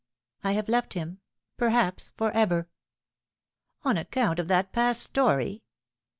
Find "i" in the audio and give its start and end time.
0.43-0.53